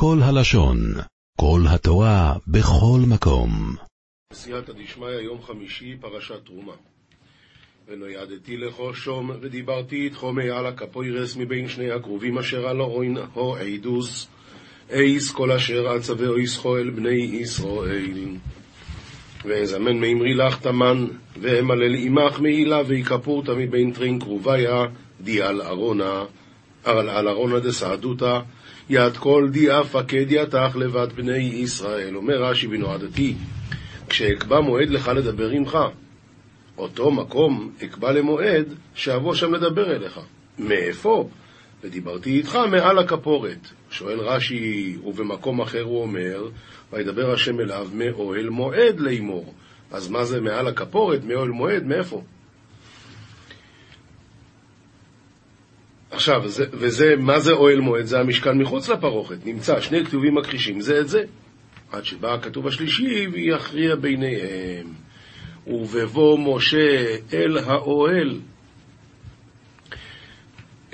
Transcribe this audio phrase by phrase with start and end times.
[0.00, 0.78] כל הלשון,
[1.40, 3.50] כל התורה, בכל מקום.
[4.32, 6.72] סייעתא דשמיא, יום חמישי, פרשת תרומה.
[7.88, 14.28] ונוידתי לכו שום, ודיברתי איתכו מעל הקפוירס מבין שני הקרובים אשר על אורין הו עדוס,
[14.90, 18.26] אייס כל אשר עצבה אויסכו אל בני ישראל.
[19.44, 21.06] ואזמן מאמרי לך תמן,
[21.40, 24.84] ואמלל עמך מעילה ויקפורתא מבין טרין קרוביה,
[25.20, 26.24] די על ארונה,
[26.84, 28.40] על ארונה דסעדותא,
[28.90, 32.16] יד כל די פקד יתך לבת בני ישראל.
[32.16, 33.34] אומר רש"י בנועדתי,
[34.08, 35.78] כשאקבע מועד לך לדבר עמך,
[36.78, 40.20] אותו מקום אקבע למועד שאבוא שם לדבר אליך.
[40.58, 41.28] מאיפה?
[41.84, 43.68] ודיברתי איתך מעל הכפורת.
[43.90, 46.48] שואל רש"י, ובמקום אחר הוא אומר,
[46.92, 49.54] וידבר השם אליו מאוהל מועד לאמור.
[49.90, 52.22] אז מה זה מעל הכפורת, מאוהל מועד, מאיפה?
[56.10, 58.04] עכשיו, וזה, וזה, מה זה אוהל מועד?
[58.04, 59.46] זה המשכן מחוץ לפרוכת.
[59.46, 61.22] נמצא שני כתובים מכחישים זה את זה.
[61.92, 64.86] עד שבא הכתוב השלישי ויכריע ביניהם.
[65.66, 68.40] ובבוא משה אל האוהל,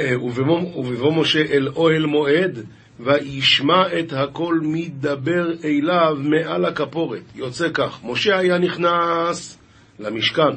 [0.01, 2.59] אה, ובבוא משה אל אוהל מועד,
[3.01, 7.23] וישמע את הכל מדבר אליו מעל הכפורת.
[7.35, 9.59] יוצא כך, משה היה נכנס
[9.99, 10.57] למשכן,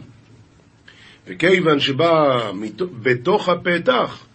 [1.28, 2.52] וכיוון שבא
[3.02, 4.27] בתוך הפתח,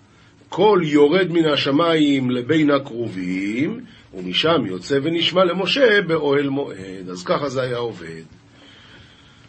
[0.52, 3.80] קול יורד מן השמיים לבין הקרובים,
[4.14, 7.08] ומשם יוצא ונשמע למשה באוהל מועד.
[7.10, 8.22] אז ככה זה היה עובד.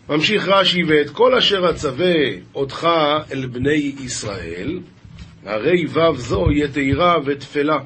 [0.10, 2.16] ממשיך רש"י, ואת כל אשר אצווה
[2.56, 2.88] אותך
[3.32, 4.80] אל בני ישראל,
[5.46, 7.80] הרי ו' זו יתירה ותפלה,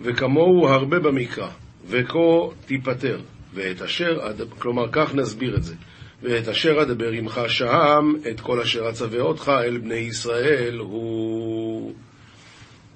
[0.00, 1.48] וכמוהו הרבה במקרא,
[1.88, 2.18] וכה
[2.66, 3.20] תיפטר,
[3.54, 4.18] ואת אשר,
[4.58, 5.74] כלומר כך נסביר את זה,
[6.22, 11.53] ואת אשר אדבר עמך שם, את כל אשר אצווה אותך אל בני ישראל הוא...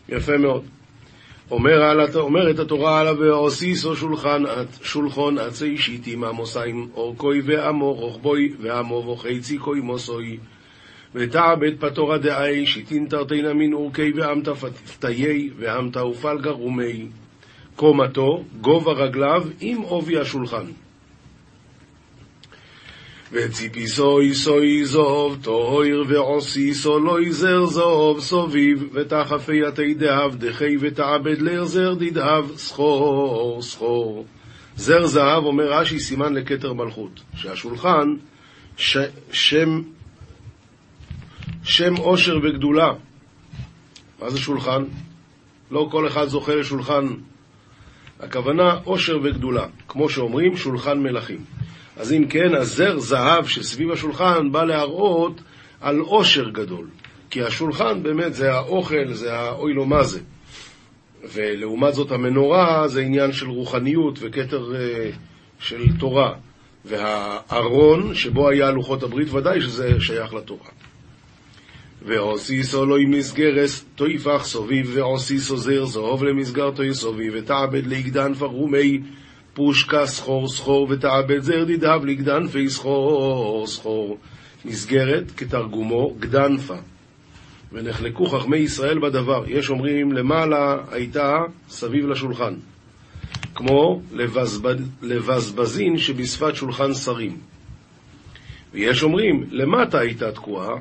[0.08, 0.62] יפה מאוד.
[1.50, 4.42] אומר אומרת התורה עליו, ועושיסו שולחן,
[4.82, 10.38] שולחון עצי שיטים עמוסיים, אורכוי ועמו רוחבוי, ועמו וחצי קוי מוסוי.
[11.14, 17.06] ותעבד פטורה דאי, שיטין תרתינה מן אורכי ועמת פתיי, ועמת ופלגה רומי.
[17.76, 20.64] קומתו, גובה רגליו, עם עובי השולחן.
[23.32, 31.94] וציפיסו איסו זוב, טוהר ועושיסו לא יזר זוב סוביב, ותחפי יתי דהב דחי ותעבד לרזר
[31.94, 34.26] דדהב סחור סחור.
[34.76, 38.14] זר זהב אומר רש"י סימן לכתר מלכות, שהשולחן
[38.76, 38.96] ש...
[39.32, 39.82] שם
[41.62, 42.92] שם עושר וגדולה.
[44.22, 44.84] מה זה שולחן?
[45.70, 47.06] לא כל אחד זוכה לשולחן.
[48.20, 51.44] הכוונה עושר וגדולה, כמו שאומרים שולחן מלכים.
[51.98, 55.40] אז אם כן, הזר זהב שסביב השולחן בא להראות
[55.80, 56.86] על עושר גדול.
[57.30, 60.20] כי השולחן באמת זה האוכל, זה האוי לו מה זה.
[61.32, 65.16] ולעומת זאת המנורה זה עניין של רוחניות וכתר uh,
[65.58, 66.34] של תורה.
[66.84, 70.68] והארון שבו היה לוחות הברית, ודאי שזה שייך לתורה.
[72.02, 79.00] ועושיסו לו עם מסגרס תויפח סוביב, ועושיסו זר זהוב למסגרתו סוביב, ותעבד ליגדן פרומי
[79.58, 84.18] פושקה סחור סחור ותעבד זר דידהב לגדנפי סחור סחור.
[84.64, 86.76] מסגרת כתרגומו גדנפה.
[87.72, 89.44] ונחלקו חכמי ישראל בדבר.
[89.46, 91.36] יש אומרים למעלה הייתה
[91.68, 92.54] סביב לשולחן.
[93.54, 97.36] כמו לבזבז, לבזבזין שבשפת שולחן שרים.
[98.72, 100.74] ויש אומרים, למטה הייתה תקועה,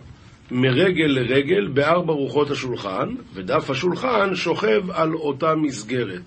[0.51, 6.21] מרגל לרגל בארבע רוחות השולחן, ודף השולחן שוכב על אותה מסגרת.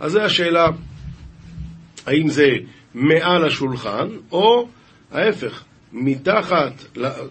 [0.00, 0.68] אז זו השאלה,
[2.06, 2.48] האם זה
[2.94, 4.68] מעל השולחן, או
[5.12, 6.72] ההפך, מתחת,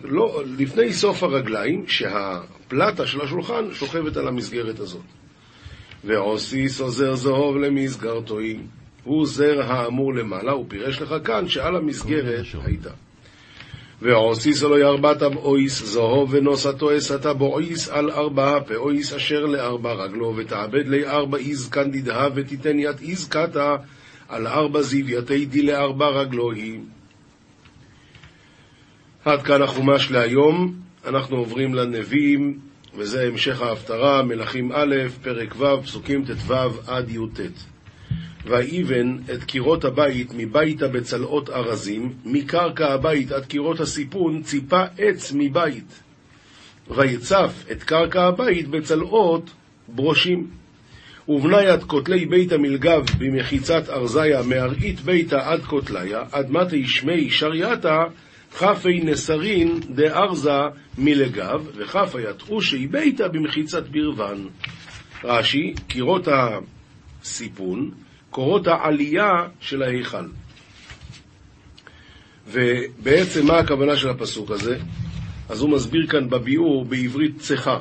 [0.03, 5.01] לא, לפני סוף הרגליים, שהפלטה של השולחן שוכבת על המסגרת הזאת.
[6.03, 8.59] ועוסיס עוזר זהוב למסגרתוי,
[9.03, 12.91] הוא זר האמור למעלה, הוא פירש לך כאן שעל המסגרת הייתה.
[14.01, 20.87] ועוסיס אלוהי ארבעת אויס זהוב ונוסתו אסתה בועיס על ארבעה פאויס אשר לארבע רגלו ותעבד
[20.87, 23.75] לי ארבע איז קנדידה ותיתן ית איז קטה
[24.29, 26.79] על ארבע זיוויתי די לארבע רגלוהי.
[29.25, 30.73] עד כאן החומש להיום,
[31.05, 32.59] אנחנו עוברים לנביאים,
[32.97, 36.53] וזה המשך ההפטרה, מלכים א', פרק ו', פסוקים ט"ו
[36.87, 37.39] עד י"ט.
[38.45, 46.01] ויבן את קירות הבית מביתה בצלעות ארזים, מקרקע הבית עד קירות הסיפון ציפה עץ מבית.
[46.89, 49.49] ויצף את קרקע הבית בצלעות
[49.87, 50.47] ברושים.
[51.27, 58.03] ובניית כותלי בית המלגב במחיצת ארזיה מארעית ביתה עד כותליה, עד מתי שמי שרייתה,
[58.57, 60.59] כפי נסרין דארזה
[60.97, 64.49] מלגב, וכפי יתחושי ביתה במחיצת ברוון.
[65.23, 66.27] רש"י, קירות
[67.23, 67.91] סיפון,
[68.29, 70.25] קורות העלייה של ההיכל.
[72.47, 74.77] ובעצם מה הכוונה של הפסוק הזה?
[75.49, 77.79] אז הוא מסביר כאן בביאור בעברית צחה,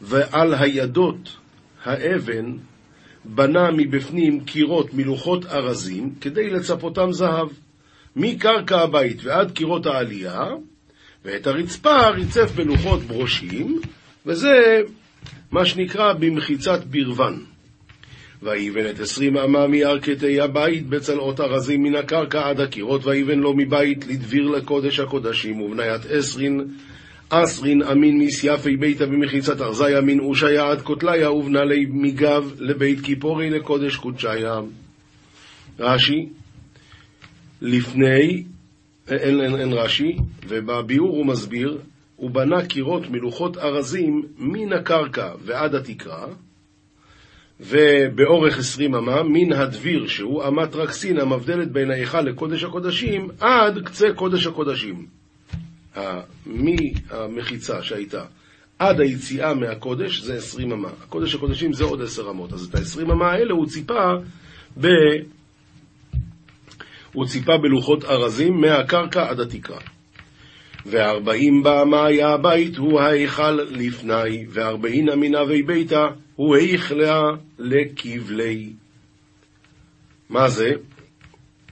[0.00, 1.36] ועל הידות
[1.84, 2.56] האבן
[3.24, 7.48] בנה מבפנים קירות מלוחות ארזים כדי לצפותם זהב,
[8.16, 10.44] מקרקע הבית ועד קירות העלייה,
[11.24, 13.80] ואת הרצפה ריצף בלוחות ברושים,
[14.26, 14.80] וזה
[15.50, 17.44] מה שנקרא במחיצת ברוון.
[18.42, 24.06] ויבן את עשרים אמה מירכתי הבית בצלעות ארזים מן הקרקע עד הקירות, ויבן לו מבית
[24.06, 26.66] לדביר לקודש הקודשים, ובניית עשרין
[27.28, 33.50] אסרין אמין מסייפי ביתה במחיצת ארזי אמין אושיה עד קוטליה ובנה לי מגב לבית כיפורי
[33.50, 34.60] לקודש קודשיה.
[35.78, 36.28] רש"י,
[37.62, 38.44] לפני,
[39.08, 40.16] אין, אין, אין רש"י,
[40.48, 41.78] ובביאור הוא מסביר,
[42.16, 46.26] הוא בנה קירות מלוחות ארזים מן הקרקע ועד התקרה,
[47.60, 54.06] ובאורך עשרים אמה, מן הדביר, שהוא אמת רקסין המבדלת בין ההיכל לקודש הקודשים, עד קצה
[54.14, 55.06] קודש הקודשים.
[56.46, 58.24] מהמחיצה שהייתה
[58.78, 60.88] עד היציאה מהקודש זה עשרים אמה.
[61.02, 62.52] הקודש הקודשים זה עוד עשר אמות.
[62.52, 64.12] אז את העשרים אמה האלה הוא ציפה
[64.80, 64.86] ב...
[67.12, 69.78] הוא ציפה בלוחות ארזים מהקרקע עד התקרה.
[70.86, 76.06] וארבעים באמה היה הבית הוא ההיכל לפני, וארבעין אמינאווי ביתה
[76.36, 77.22] הוא היכלה
[77.58, 78.72] לכבלי.
[80.30, 80.70] מה זה?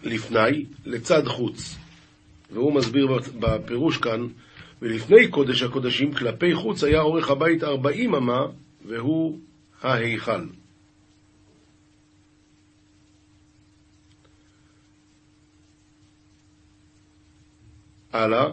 [0.02, 1.81] לפני, לצד חוץ.
[2.52, 3.06] והוא מסביר
[3.38, 4.26] בפירוש כאן,
[4.82, 8.46] ולפני קודש הקודשים, כלפי חוץ היה אורך הבית ארבעים אמה,
[8.86, 9.38] והוא
[9.82, 10.40] ההיכל.
[18.12, 18.46] הלאה.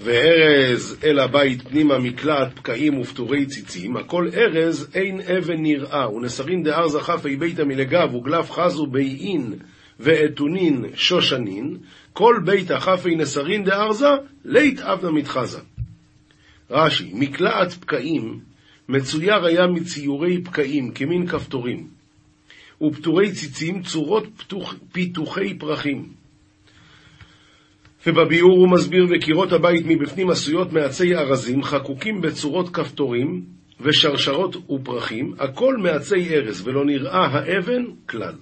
[0.00, 7.00] וארז אל הבית פנימה מקלט פקעים ופטורי ציצים, הכל ארז אין אבן נראה, ונסרין דארזה
[7.00, 9.54] חפי ביתה מלגב וגלף חזו ביעין
[10.00, 11.76] ואתונין שושנין,
[12.12, 14.08] כל בית החפי נסרין דארזה,
[14.44, 15.58] לית אבנה מתחזה.
[16.70, 18.40] רש"י, מקלעת פקעים
[18.88, 21.86] מצויר היה מציורי פקעים, כמין כפתורים,
[22.82, 26.08] ופטורי ציצים צורות פתוח, פיתוחי פרחים.
[28.06, 33.44] ובביאור הוא מסביר וקירות הבית מבפנים עשויות מעצי ארזים, חקוקים בצורות כפתורים
[33.80, 38.34] ושרשרות ופרחים, הכל מעצי ארז, ולא נראה האבן כלל.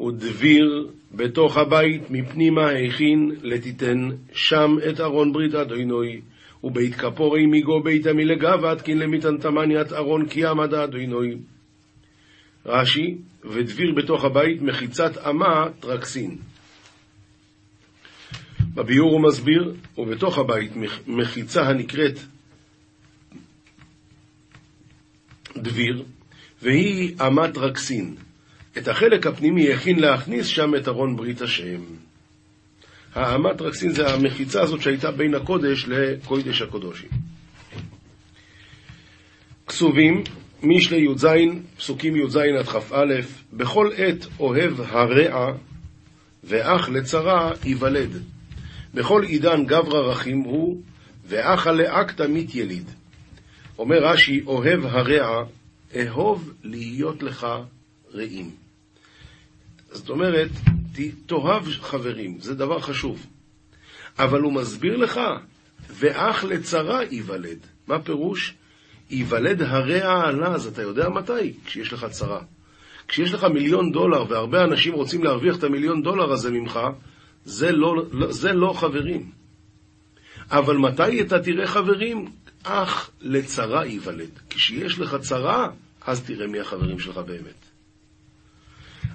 [0.00, 6.20] ודביר בתוך הבית מפנימה הכין לתיתן שם את ארון ברית אדוני,
[6.64, 11.34] ובית כפורי מיגו ביתה מלגה ועדקין למיתן תמניית ארון כי עמד אדוני.
[12.66, 13.14] רש"י,
[13.44, 16.38] ודביר בתוך הבית מחיצת אמה טרקסין.
[18.74, 20.72] בביאור הוא מסביר, ובתוך הבית
[21.06, 22.18] מחיצה הנקראת
[25.56, 26.04] דביר,
[26.62, 28.16] והיא אמת רקסין.
[28.78, 31.80] את החלק הפנימי הכין להכניס שם את ארון ברית השם.
[33.14, 37.08] האמת רקסין זה המחיצה הזאת שהייתה בין הקודש לקודש הקודשים.
[39.66, 40.24] כסובים,
[40.62, 41.26] משלי י"ז,
[41.76, 43.04] פסוקים י"ז עד כ"א,
[43.52, 45.52] בכל עת אוהב הרע
[46.44, 48.22] ואח לצרה ייוולד.
[48.94, 50.82] בכל עידן גברא רחים הוא,
[51.26, 52.90] ואחה לאקתא מתיליד.
[53.78, 55.44] אומר רש"י, אוהב הרע,
[55.96, 57.46] אהוב להיות לך
[58.14, 58.63] רעים.
[59.94, 60.50] זאת אומרת,
[61.26, 63.26] תאהב חברים, זה דבר חשוב.
[64.18, 65.20] אבל הוא מסביר לך,
[65.90, 67.58] ואח לצרה ייוולד.
[67.88, 68.54] מה פירוש?
[69.10, 71.52] ייוולד הרע עלה, אז אתה יודע מתי?
[71.64, 72.40] כשיש לך צרה.
[73.08, 76.80] כשיש לך מיליון דולר והרבה אנשים רוצים להרוויח את המיליון דולר הזה ממך,
[77.44, 79.30] זה לא, לא, זה לא חברים.
[80.50, 82.30] אבל מתי אתה תראה חברים?
[82.62, 84.30] אך לצרה ייוולד.
[84.50, 85.68] כשיש לך צרה,
[86.06, 87.63] אז תראה מי החברים שלך באמת.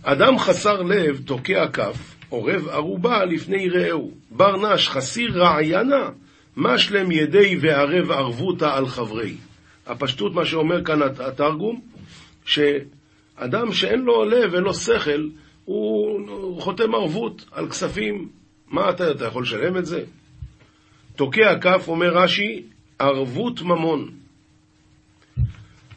[0.03, 4.11] אדם חסר לב תוקע כף, עורב ערובה לפני רעהו.
[4.31, 6.09] בר נש חסיר רעיינה,
[6.57, 9.35] משלם ידי וערב ערבותה על חברי.
[9.87, 11.81] הפשטות, מה שאומר כאן התרגום,
[12.45, 15.27] שאדם שאין לו לב, אין לו שכל,
[15.65, 18.29] הוא חותם ערבות על כספים.
[18.67, 20.03] מה אתה, אתה יכול לשלם את זה?
[21.15, 22.63] תוקע כף, אומר רש"י,
[22.99, 24.09] ערבות ממון.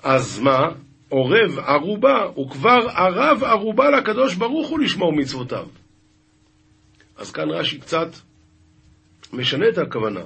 [0.02, 0.68] אז מה?
[1.12, 5.66] עורב ערובה, הוא כבר ערב ערובה לקדוש ברוך הוא לשמור מצוותיו.
[7.16, 8.08] אז כאן רש"י קצת
[9.32, 10.20] משנה את הכוונה.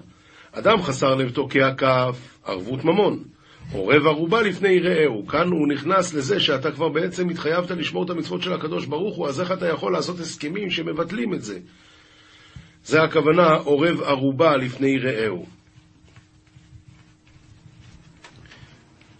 [0.52, 3.24] אדם חסר לב תוקע כף, ערבות ממון.
[3.72, 5.26] עורב ערובה לפני רעהו.
[5.26, 9.28] כאן הוא נכנס לזה שאתה כבר בעצם התחייבת לשמור את המצוות של הקדוש ברוך הוא,
[9.28, 11.58] אז איך אתה יכול לעשות הסכמים שמבטלים את זה?
[12.84, 15.46] זה הכוונה עורב ערובה לפני רעהו.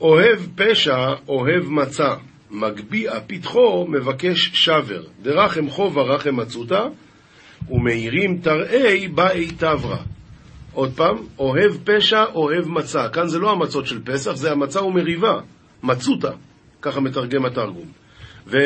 [0.00, 2.15] אוהב פשע, אוהב מצה.
[2.50, 6.87] מגביה פתחו מבקש שבר, דרחם חובה רחם מצותא,
[7.71, 9.97] ומאירים תרעי באי תברא.
[10.73, 13.09] עוד פעם, אוהב פשע, אוהב מצה.
[13.09, 15.41] כאן זה לא המצות של פסח, זה המצה ומריבה,
[15.83, 16.31] מצותא,
[16.83, 17.87] ככה מתרגם התרגום.
[18.47, 18.57] ו...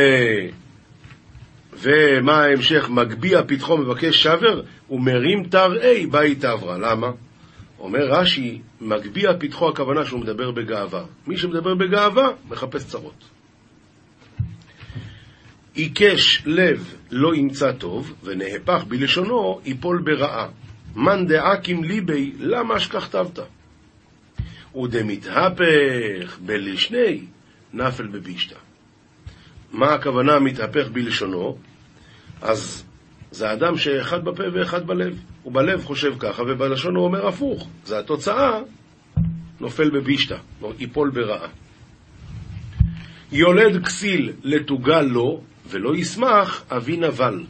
[1.72, 2.88] ומה ההמשך?
[2.90, 6.78] מגביה פתחו מבקש שבר, ומרים תרעי באי תברא.
[6.78, 7.10] למה?
[7.80, 11.04] אומר רש"י, מגביה פתחו הכוונה שהוא מדבר בגאווה.
[11.26, 13.24] מי שמדבר בגאווה, מחפש צרות.
[15.74, 20.48] עיקש לב לא ימצא טוב, ונהפך בלשונו ייפול ברעה.
[20.96, 23.38] מאן דעקים ליבי, למה שכחתבת?
[24.76, 27.24] ודמתהפך בלשני,
[27.72, 28.56] נפל בבישתא.
[29.72, 31.58] מה הכוונה מתהפך בלשונו?
[32.42, 32.84] אז
[33.30, 35.18] זה אדם שאחד בפה ואחד בלב.
[35.42, 37.68] הוא בלב חושב ככה, ובלשון הוא אומר הפוך.
[37.84, 38.60] זה התוצאה,
[39.60, 40.36] נופל בבישתא,
[40.78, 41.48] ייפול ברעה.
[43.32, 47.44] יולד כסיל לתוגל לו, ולא ישמח אבי נבל.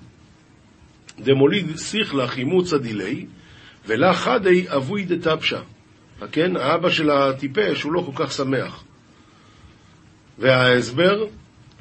[1.19, 3.27] דמוליד שיחלה חימוצא דילי,
[3.87, 5.61] ולה חדי אבוי דתפשה.
[6.33, 8.85] כן, האבא של הטיפש הוא לא כל כך שמח.
[10.39, 11.25] וההסבר,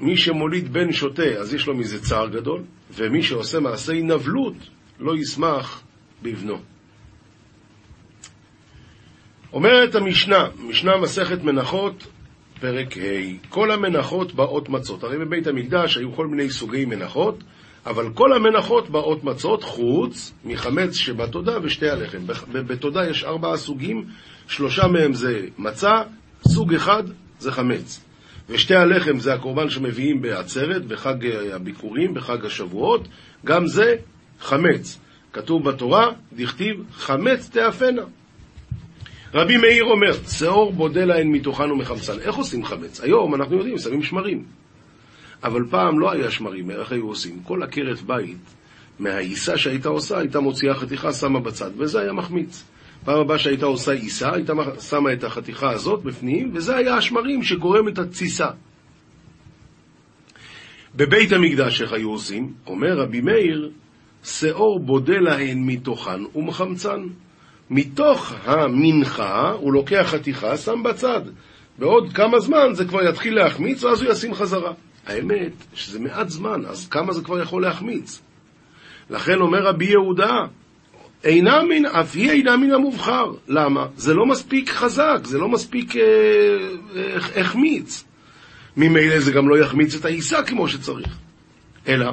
[0.02, 4.56] מי שמוליד בן שוטה, אז יש לו מזה צער גדול, ומי שעושה מעשי נבלות,
[5.00, 5.84] לא ישמח
[6.22, 6.58] בבנו.
[9.54, 12.08] אומרת המשנה, משנה מסכת מנחות,
[12.60, 15.04] פרק ה', כל המנחות באות מצות.
[15.04, 17.44] הרי בבית המקדש היו כל מיני סוגי מנחות,
[17.86, 22.20] אבל כל המנחות באות מצות, חוץ מחמץ שבתודה ושתי הלחם.
[22.52, 24.06] בתודה יש ארבעה סוגים,
[24.48, 26.02] שלושה מהם זה מצה,
[26.48, 27.04] סוג אחד
[27.40, 28.09] זה חמץ.
[28.50, 33.08] ושתי הלחם זה הקורבן שמביאים בעצרת, בחג הביקורים, בחג השבועות,
[33.46, 33.96] גם זה
[34.40, 35.00] חמץ.
[35.34, 38.02] כתוב בתורה, דכתיב, חמץ תאפנה.
[39.34, 42.20] רבי מאיר אומר, שאור בודה להן מתוכן ומחמצן.
[42.20, 43.02] איך עושים חמץ?
[43.02, 44.44] היום אנחנו יודעים, שמים שמרים.
[45.44, 47.40] אבל פעם לא היה שמרים, איך היו עושים?
[47.44, 48.56] כל עקרת בית,
[49.00, 52.64] מהעיסה שהייתה עושה, הייתה מוציאה חתיכה, שמה בצד, וזה היה מחמיץ.
[53.06, 54.54] פעם הבאה שהייתה עושה עיסה, הייתה
[54.90, 58.48] שמה את החתיכה הזאת בפנים, וזה היה השמרים שגורם את התסיסה.
[60.96, 62.54] בבית המקדש איך היו עושים?
[62.68, 63.72] אומר רבי מאיר,
[64.24, 67.08] שאור בודה להן מתוכן ומחמצן.
[67.70, 71.22] מתוך המנחה הוא לוקח חתיכה, שם בצד.
[71.80, 74.74] בעוד כמה זמן זה כבר יתחיל להחמיץ, ואז הוא ישים חזרה.
[75.08, 78.22] האמת שזה מעט זמן, אז כמה זה כבר יכול להחמיץ?
[79.10, 80.46] לכן אומר רבי יהודה,
[81.24, 83.32] אינה מן, אף היא אינה מן המובחר.
[83.48, 83.88] למה?
[83.98, 86.02] זה לא מספיק חזק, זה לא מספיק אה,
[86.96, 88.04] אה, החמיץ.
[88.78, 91.18] ממילא זה גם לא יחמיץ את העיסה כמו שצריך.
[91.88, 92.12] אלא,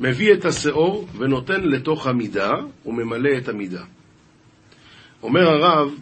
[0.00, 2.52] מביא את השאור ונותן לתוך המידה
[2.86, 3.84] וממלא את המידה.
[5.22, 5.94] אומר הרב,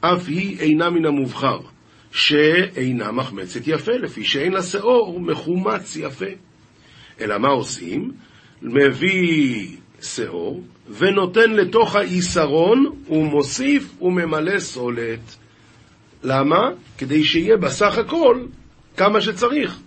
[0.00, 1.60] אף היא אינה מן המובחר,
[2.12, 6.26] שאינה מחמצת יפה, לפי שאין לה שאור מחומץ יפה.
[7.20, 8.12] אלא מה עושים?
[8.62, 10.64] מביא שאור
[10.98, 15.36] ונותן לתוך האיסרון ומוסיף וממלא סולת.
[16.22, 16.70] למה?
[16.98, 18.44] כדי שיהיה בסך הכל
[18.96, 19.80] כמה שצריך.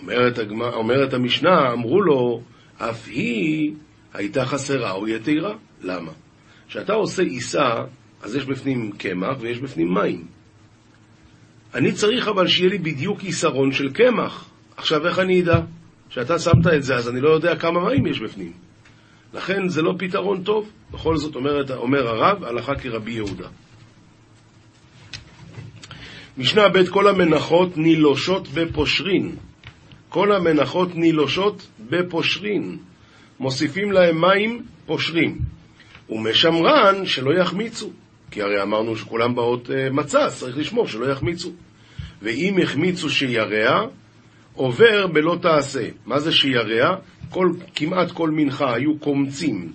[0.00, 0.38] אומרת,
[0.72, 2.42] אומרת המשנה, אמרו לו,
[2.78, 3.72] אף היא
[4.14, 5.54] הייתה חסרה או יתירה.
[5.82, 6.12] למה?
[6.68, 7.74] כשאתה עושה עיסה,
[8.22, 10.24] אז יש בפנים קמח ויש בפנים מים.
[11.74, 14.48] אני צריך אבל שיהיה לי בדיוק עיסרון של קמח.
[14.76, 15.60] עכשיו, איך אני אדע?
[16.10, 18.65] כשאתה שמת את זה, אז אני לא יודע כמה מים יש בפנים.
[19.36, 20.70] לכן זה לא פתרון טוב.
[20.90, 23.48] בכל זאת אומרת, אומר הרב, הלכה כרבי יהודה.
[26.38, 29.36] משנה ב' כל המנחות נילושות בפושרין.
[30.08, 32.78] כל המנחות נילושות בפושרין.
[33.40, 35.38] מוסיפים להם מים, פושרים.
[36.08, 37.90] ומשמרן שלא יחמיצו.
[38.30, 41.52] כי הרי אמרנו שכולם באות uh, מצה, צריך לשמור שלא יחמיצו.
[42.22, 43.86] ואם החמיצו שירע,
[44.54, 45.88] עובר בלא תעשה.
[46.06, 46.96] מה זה שירע?
[47.30, 49.72] כל, כמעט כל מנחה היו קומצים,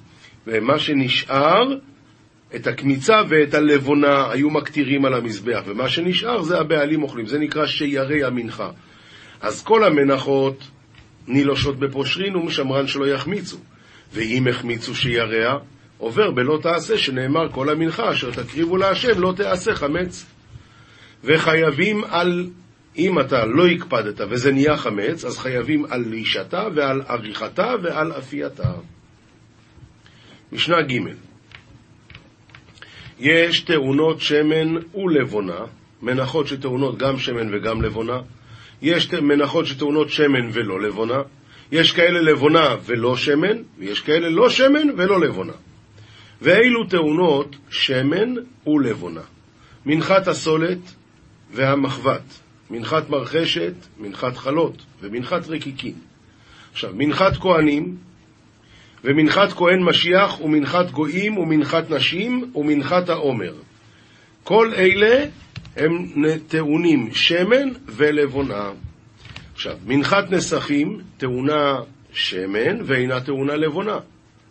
[0.48, 1.75] ומה שנשאר,
[2.55, 7.65] את הקמיצה ואת הלבונה היו מקטירים על המזבח, ומה שנשאר זה הבעלים אוכלים, זה נקרא
[7.65, 8.70] שירא המנחה.
[9.41, 10.63] אז כל המנחות
[11.27, 13.58] נילושות בפושרין ומשמרן שלא יחמיצו.
[14.13, 15.58] ואם החמיצו שירע,
[15.98, 20.25] עובר בלא תעשה, שנאמר כל המנחה אשר תקריבו להשם לא תעשה חמץ.
[21.24, 22.50] וחייבים על,
[22.98, 28.74] אם אתה לא הקפדת וזה נהיה חמץ, אז חייבים על לישתה ועל עריכתה ועל אפייתה.
[30.51, 30.98] משנה ג'
[33.19, 35.60] יש טעונות שמן ולבונה,
[36.01, 38.19] מנחות שטעונות גם שמן וגם לבונה.
[38.81, 41.21] יש מנחות שטעונות שמן ולא לבונה.
[41.71, 45.53] יש כאלה לבונה ולא שמן, ויש כאלה לא שמן ולא לבונה.
[46.41, 48.33] ואילו טעונות שמן
[48.67, 49.21] ולבונה.
[49.86, 50.79] מנחת הסולת
[51.51, 52.39] והמחבת,
[52.71, 55.93] מנחת מרחשת, מנחת חלות ומנחת רקיקין.
[56.71, 57.97] עכשיו, מנחת כהנים
[59.03, 63.53] ומנחת כהן משיח ומנחת גויים ומנחת נשים ומנחת העומר.
[64.43, 65.25] כל אלה
[65.75, 66.13] הם
[66.47, 68.69] טעונים שמן ולבונה.
[69.53, 71.79] עכשיו, מנחת נסכים טעונה
[72.13, 73.99] שמן ואינה טעונה לבונה.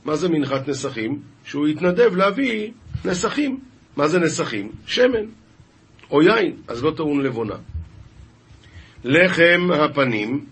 [0.05, 1.19] מה זה מנחת נסכים?
[1.45, 2.71] שהוא יתנדב להביא
[3.05, 3.61] נסכים.
[3.97, 4.73] מה זה נסכים?
[4.87, 5.25] שמן.
[6.11, 7.57] או יין, אז לא טעון לבונה.
[9.05, 10.45] לחם הפנים,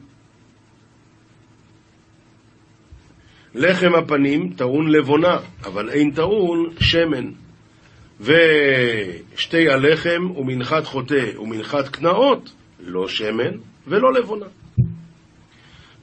[3.55, 7.31] לחם הפנים טעון לבונה, אבל אין טעון שמן.
[8.21, 14.47] ושתי הלחם ומנחת חוטא ומנחת קנאות, לא שמן ולא לבונה.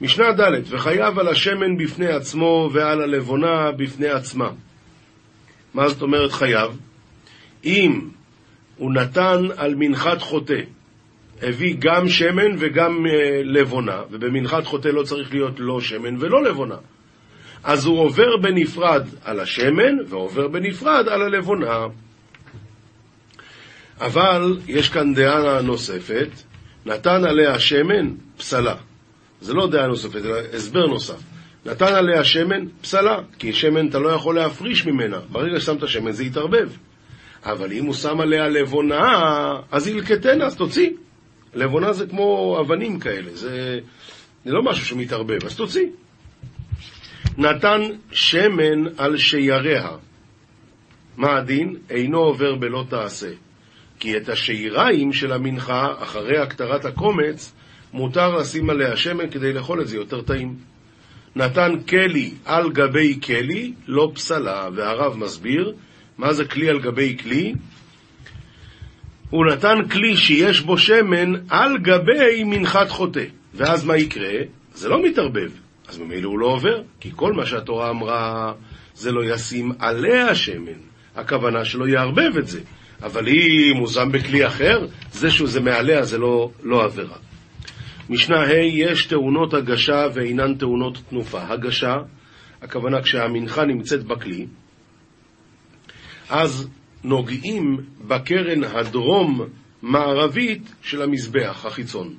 [0.00, 4.50] משנה ד' וחייב על השמן בפני עצמו ועל הלבונה בפני עצמה.
[5.74, 6.78] מה זאת אומרת חייב?
[7.64, 8.00] אם
[8.76, 10.60] הוא נתן על מנחת חוטא,
[11.42, 16.76] הביא גם שמן וגם אה, לבונה, ובמנחת חוטא לא צריך להיות לא שמן ולא לבונה.
[17.64, 21.86] אז הוא עובר בנפרד על השמן ועובר בנפרד על הלבונה.
[24.00, 26.28] אבל יש כאן דעה נוספת,
[26.86, 28.74] נתן עליה שמן, פסלה.
[29.40, 31.20] זה לא דעה נוספת, אלא הסבר נוסף.
[31.66, 35.18] נתן עליה שמן, פסלה, כי שמן אתה לא יכול להפריש ממנה.
[35.32, 36.68] ברגע ששמת שמן זה יתערבב.
[37.44, 39.22] אבל אם הוא שם עליה לבונה,
[39.72, 40.90] אז ילקטנה, אז תוציא.
[41.54, 43.80] לבונה זה כמו אבנים כאלה, זה,
[44.44, 45.86] זה לא משהו שמתערבב, אז תוציא.
[47.38, 47.80] נתן
[48.12, 49.88] שמן על שיריה.
[51.16, 51.76] מה הדין?
[51.90, 53.30] אינו עובר בלא תעשה.
[53.98, 57.52] כי את השיריים של המנחה, אחרי הקטרת הקומץ,
[57.92, 60.56] מותר לשים עליה שמן כדי לאכול את זה יותר טעים.
[61.36, 65.74] נתן כלי על גבי כלי, לא פסלה, והרב מסביר
[66.18, 67.54] מה זה כלי על גבי כלי.
[69.36, 73.24] הוא נתן כלי שיש בו שמן על גבי מנחת חוטא.
[73.54, 74.32] ואז מה יקרה?
[74.74, 75.50] זה לא מתערבב.
[75.88, 78.52] אז ממילא הוא לא עובר, כי כל מה שהתורה אמרה
[78.94, 80.80] זה לא ישים עליה שמן.
[81.16, 82.60] הכוונה שלא יערבב את זה.
[83.02, 87.16] אבל אם הוא שם בכלי אחר, זה שזה מעליה זה לא, לא עבירה.
[88.10, 91.42] משנה ה' יש טעונות הגשה ואינן טעונות תנופה.
[91.48, 91.94] הגשה,
[92.62, 94.46] הכוונה כשהמנחה נמצאת בכלי,
[96.30, 96.68] אז
[97.06, 102.14] נוגעים בקרן הדרום-מערבית של המזבח, החיצון.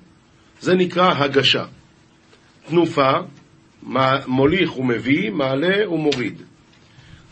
[0.60, 1.65] זה נקרא הגשה.
[2.69, 3.12] תנופה,
[4.28, 6.41] מוליך ומביא, מעלה ומוריד.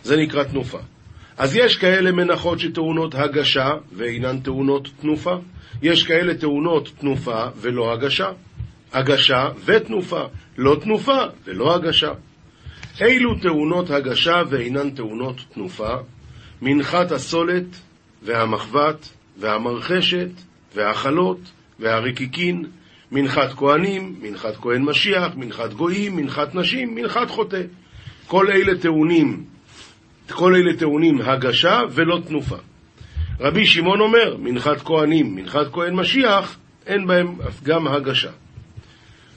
[0.04, 0.80] זה נקרא תנופה.
[1.38, 5.36] אז יש כאלה מנחות שטעונות הגשה ואינן טעונות תנופה.
[5.82, 8.32] יש כאלה טעונות תנופה ולא הגשה.
[8.94, 10.24] הגשה ותנופה,
[10.58, 12.12] לא תנופה ולא הגשה.
[13.02, 15.96] אילו טעונות הגשה ואינן טעונות תנופה?
[16.66, 17.66] מנחת הסולת
[18.24, 20.30] והמחבת והמרחשת
[20.76, 21.40] והחלות
[21.80, 22.66] והרקיקין,
[23.12, 27.62] מנחת כהנים, מנחת כהן משיח, מנחת גויים, מנחת נשים, מנחת חוטא.
[28.28, 29.44] כל אלה טעונים,
[30.32, 32.58] כל אלה טעונים הגשה ולא תנופה.
[33.40, 38.32] רבי שמעון אומר, מנחת כהנים, מנחת כהן משיח, אין בהם גם הגשה.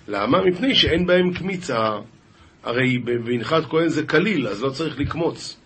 [0.09, 0.45] למה?
[0.45, 1.91] מפני שאין בהם קמיצה.
[2.65, 5.58] הרי במנחת כהן זה קליל, אז לא צריך לקמוץ.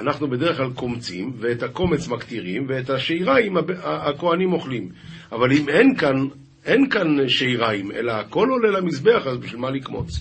[0.00, 4.88] אנחנו בדרך כלל קומצים, ואת הקומץ מקטירים, ואת השיריים הכהנים אוכלים.
[5.32, 6.26] אבל אם אין כאן,
[6.64, 10.20] אין כאן שיריים, אלא הכל עולה למזבח, אז בשביל מה לקמוץ?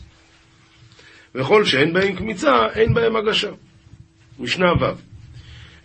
[1.36, 3.50] וכל שאין בהם קמיצה, אין בהם הגשה.
[4.40, 4.86] משנה ו'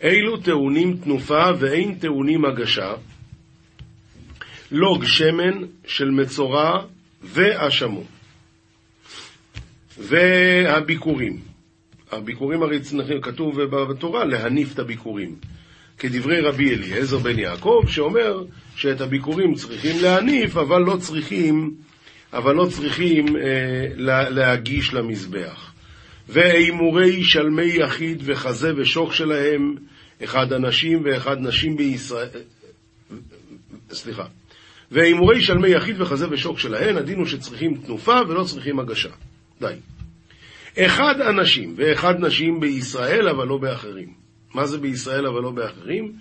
[0.02, 2.92] אילו טעונים תנופה ואין טעונים הגשה,
[4.70, 6.84] לוג שמן של מצורע
[7.22, 8.04] ואשמו.
[9.98, 11.53] והביקורים.
[12.16, 12.78] הביקורים הרי
[13.22, 15.36] כתוב בתורה להניף את הביקורים.
[15.98, 18.44] כדברי רבי אליעזר בן יעקב, שאומר
[18.76, 21.74] שאת הביקורים צריכים להניף, אבל לא צריכים,
[22.32, 23.86] אבל לא צריכים אה,
[24.30, 25.72] להגיש למזבח.
[26.28, 29.74] ואימורי שלמי יחיד וחזה ושוק שלהם,
[30.24, 32.28] אחד אנשים ואחד נשים בישראל,
[33.90, 34.24] סליחה,
[34.90, 39.10] והימורי שלמי יחיד וחזה ושוק שלהן, הדין הוא שצריכים תנופה ולא צריכים הגשה.
[39.60, 39.74] די.
[40.78, 44.12] אחד אנשים ואחד נשים בישראל, אבל לא באחרים.
[44.54, 46.12] מה זה בישראל אבל לא באחרים?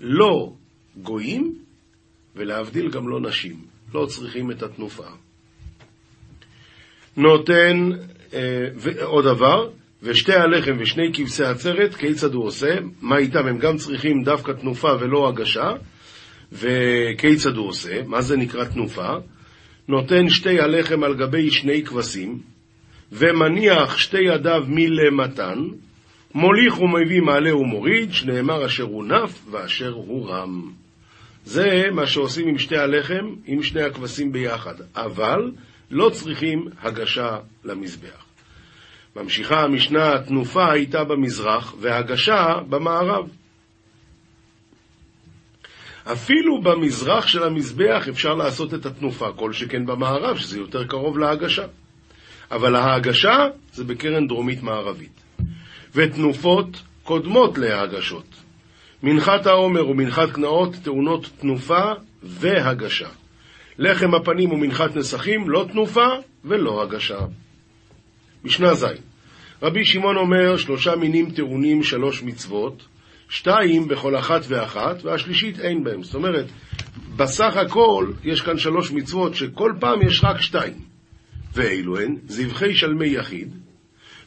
[0.00, 0.52] לא
[0.96, 1.54] גויים,
[2.36, 3.56] ולהבדיל גם לא נשים.
[3.94, 5.06] לא צריכים את התנופה.
[7.16, 7.90] נותן
[8.32, 8.68] אה,
[9.02, 9.70] עוד דבר,
[10.02, 12.76] ושתי הלחם ושני כבשי עצרת, כיצד הוא עושה?
[13.00, 13.46] מה איתם?
[13.46, 15.70] הם גם צריכים דווקא תנופה ולא הגשה.
[16.52, 18.02] וכיצד הוא עושה?
[18.06, 19.08] מה זה נקרא תנופה?
[19.88, 22.38] נותן שתי הלחם על גבי שני כבשים,
[23.12, 25.58] ומניח שתי ידיו מלמתן,
[26.34, 30.72] מוליך ומביא מעלה ומוריד, שנאמר אשר הוא נף ואשר הוא רם.
[31.44, 34.74] זה מה שעושים עם שתי הלחם, עם שני הכבשים ביחד.
[34.96, 35.52] אבל
[35.90, 38.24] לא צריכים הגשה למזבח.
[39.16, 43.28] ממשיכה המשנה, התנופה הייתה במזרח והגשה במערב.
[46.12, 51.66] אפילו במזרח של המזבח אפשר לעשות את התנופה, כל שכן במערב, שזה יותר קרוב להגשה.
[52.50, 55.22] אבל ההגשה זה בקרן דרומית מערבית.
[55.94, 58.26] ותנופות קודמות להגשות.
[59.02, 63.08] מנחת העומר ומנחת קנאות טעונות תנופה והגשה.
[63.78, 66.06] לחם הפנים ומנחת נסכים לא תנופה
[66.44, 67.18] ולא הגשה.
[68.44, 68.86] משנה ז'
[69.62, 72.82] רבי שמעון אומר שלושה מינים טעונים שלוש מצוות,
[73.28, 76.02] שתיים בכל אחת ואחת, והשלישית אין בהם.
[76.02, 76.46] זאת אומרת,
[77.16, 80.89] בסך הכל יש כאן שלוש מצוות שכל פעם יש רק שתיים.
[81.54, 83.54] ואלו הן זבחי שלמי יחיד,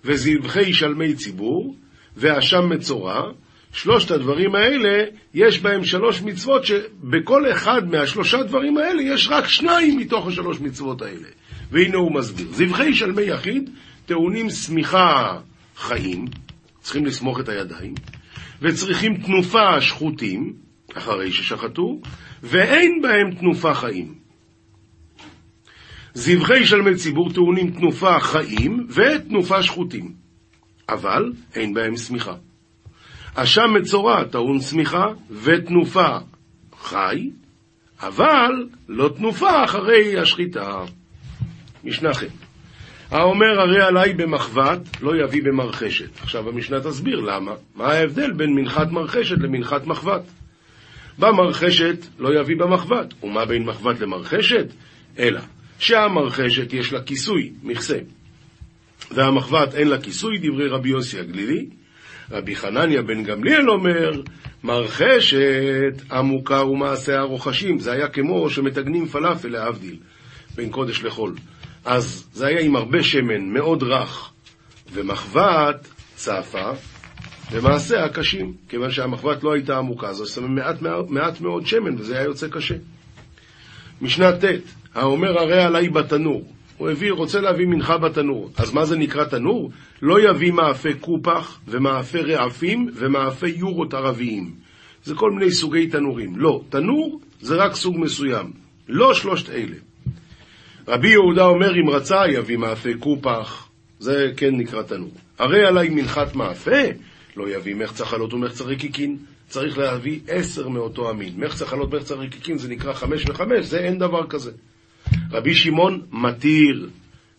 [0.05, 1.75] וזבחי שלמי ציבור,
[2.17, 3.31] ואשם מצורע.
[3.73, 9.97] שלושת הדברים האלה, יש בהם שלוש מצוות שבכל אחד מהשלושה דברים האלה יש רק שניים
[9.97, 11.27] מתוך השלוש מצוות האלה.
[11.71, 12.47] והנה הוא מסביר.
[12.51, 13.69] זבחי שלמי יחיד
[14.05, 15.39] טעונים שמיכה
[15.77, 16.25] חיים,
[16.81, 17.93] צריכים לסמוך את הידיים,
[18.61, 20.53] וצריכים תנופה שחוטים,
[20.93, 22.01] אחרי ששחטו,
[22.43, 24.22] ואין בהם תנופה חיים.
[26.13, 30.13] זבחי שלמי ציבור טעונים תנופה חיים ותנופה שחוטים,
[30.89, 32.33] אבל אין בהם שמיכה.
[33.35, 35.05] אשם מצורע טעון שמיכה
[35.43, 36.17] ותנופה
[36.81, 37.29] חי,
[38.01, 40.83] אבל לא תנופה אחרי השחיטה.
[41.83, 42.23] משנה ח'
[43.11, 46.21] האומר הרי עליי במחבת, לא יביא במרחשת.
[46.21, 47.51] עכשיו המשנה תסביר למה.
[47.75, 50.21] מה ההבדל בין מנחת מרחשת למנחת מחבת?
[51.19, 53.23] במרחשת לא יביא במחבת.
[53.23, 54.65] ומה בין מחבת למרחשת?
[55.19, 55.39] אלא
[55.83, 57.97] שהמרחשת יש לה כיסוי, מכסה.
[59.11, 61.65] והמחבת אין לה כיסוי, דברי רבי יוסי הגלילי.
[62.31, 64.21] רבי חנניה בן גמליאל אומר,
[64.63, 67.79] מרחשת עמוקה ומעשה הרוחשים.
[67.79, 69.97] זה היה כמו שמטגנים פלאפל להבדיל,
[70.55, 71.35] בין קודש לחול.
[71.85, 74.31] אז זה היה עם הרבה שמן, מאוד רך,
[74.93, 76.71] ומחבת צפה,
[77.51, 82.23] ומעשה הקשים, כיוון שהמחבת לא הייתה עמוקה, אז שמים מעט, מעט מאוד שמן, וזה היה
[82.23, 82.75] יוצא קשה.
[84.01, 84.43] משנה ט',
[84.95, 86.43] האומר הרי עליי בתנור.
[86.77, 88.51] הוא הביא, רוצה להביא מנחה בתנור.
[88.57, 89.71] אז מה זה נקרא תנור?
[90.01, 94.51] לא יביא מאפה קופח, ומאפה רעפים, ומאפה יורות ערביים.
[95.03, 96.33] זה כל מיני סוגי תנורים.
[96.37, 98.51] לא, תנור זה רק סוג מסוים.
[98.89, 99.75] לא שלושת אלה.
[100.87, 103.67] רבי יהודה אומר, אם רצה, יביא מאפה קופח.
[103.99, 105.11] זה כן נקרא תנור.
[105.39, 106.81] הרי עליי מנחת מאפה,
[107.37, 109.17] לא יביא מחצה חלות ומחצה רקיקין.
[109.47, 111.33] צריך להביא עשר מאותו המין.
[111.37, 114.51] מחצה חלות ומחצה רקיקין זה נקרא חמש וחמש, זה אין דבר כזה.
[115.33, 116.89] רבי שמעון מתיר,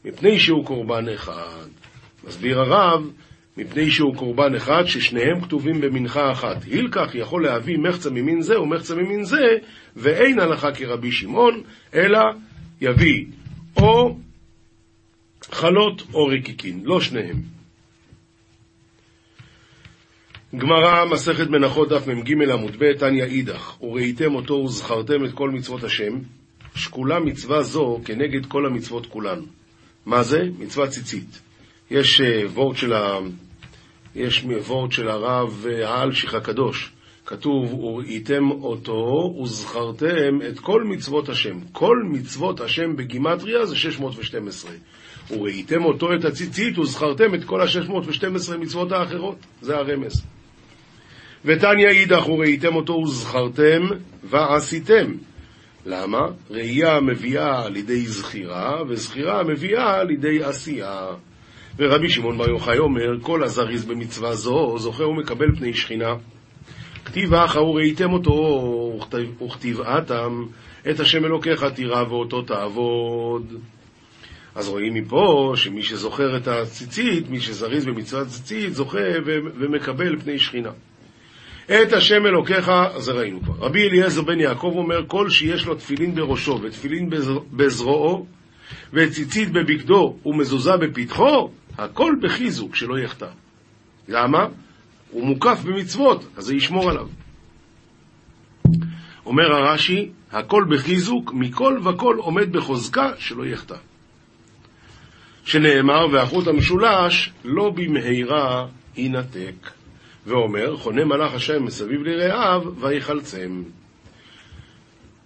[0.05, 1.67] מפני שהוא קורבן אחד.
[2.27, 3.11] מסביר הרב,
[3.57, 6.65] מפני שהוא קורבן אחד, ששניהם כתובים במנחה אחת.
[6.65, 9.47] הילקח יכול להביא מחצה ממין זה ומחצה ממין זה,
[9.97, 11.63] ואין הלכה כרבי שמעון,
[11.95, 12.21] אלא
[12.81, 13.25] יביא
[13.77, 14.17] או
[15.51, 17.43] חלות או רקיקין, לא שניהם.
[20.57, 25.85] גמרא, מסכת מנחות, דף מ"ג עמוד ב', תניא אידך, וראיתם אותו וזכרתם את כל מצוות
[25.85, 26.19] השם,
[26.75, 29.41] שקולה מצווה זו כנגד כל המצוות כולן.
[30.07, 30.43] מה זה?
[30.59, 31.41] מצווה ציצית.
[31.91, 32.21] יש
[32.55, 33.19] וורד של, ה...
[34.15, 34.45] יש
[34.91, 36.93] של הרב האלשיך הקדוש,
[37.27, 41.59] כתוב, וראיתם אותו וזכרתם את כל מצוות השם.
[41.73, 44.71] כל מצוות השם בגימטריה זה 612.
[45.31, 49.37] וראיתם אותו את הציצית וזכרתם את כל ה-612 מצוות האחרות.
[49.63, 50.23] זה הרמז.
[51.45, 53.83] ותניא אידך וראיתם אותו וזכרתם
[54.25, 55.13] ועשיתם.
[55.87, 56.21] למה?
[56.51, 61.07] ראייה מביאה לידי זכירה, וזכירה מביאה לידי עשייה.
[61.79, 66.15] ורבי שמעון בר יוחאי אומר, כל הזריז במצווה זו זוכה ומקבל פני שכינה.
[67.05, 68.99] כתיב אחא וראיתם אותו,
[69.47, 70.45] וכתיב אתם,
[70.91, 73.55] את השם אלוקיך תירא ואותו תעבוד.
[74.55, 78.99] אז רואים מפה שמי שזוכר את הציצית, מי שזריז במצוות ציצית, זוכה
[79.61, 80.71] ומקבל פני שכינה.
[81.67, 83.55] את השם אלוקיך, זה ראינו כבר.
[83.67, 87.11] רבי אליעזר בן יעקב אומר, כל שיש לו תפילין בראשו ותפילין
[87.53, 88.27] בזרועו,
[88.93, 93.29] וציצית בבגדו ומזוזה בפתחו, הכל בחיזוק, שלא יחטא.
[94.09, 94.47] למה?
[95.11, 97.07] הוא מוקף במצוות, אז זה ישמור עליו.
[99.27, 103.77] אומר הרש"י, הכל בחיזוק, מכל וכל עומד בחוזקה, שלא יחטא.
[105.45, 109.84] שנאמר, והחוט המשולש לא במהרה ינתק.
[110.27, 113.63] ואומר, חונה מלאך השם מסביב לרעיו, ויחלצם.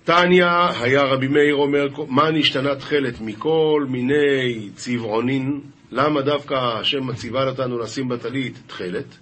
[0.05, 0.47] תניא,
[0.81, 5.61] היה רבי מאיר אומר, מה נשתנה תכלת מכל מיני צבעונין?
[5.93, 9.19] למה דווקא השם מציבה אותנו לשים בטלית תכלת?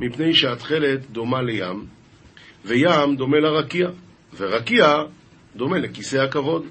[0.00, 1.86] מפני שהתכלת דומה לים,
[2.64, 3.88] וים דומה לרקיע.
[4.36, 5.02] ורקיע
[5.56, 6.66] דומה לכיסא הכבוד,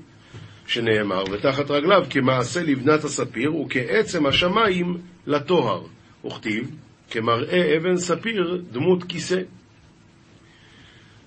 [0.68, 5.82] שנאמר, ותחת רגליו כמעשה לבנת הספיר וכעצם השמיים לטוהר,
[6.26, 6.70] וכתיב,
[7.14, 9.42] כמראה אבן ספיר דמות כיסא.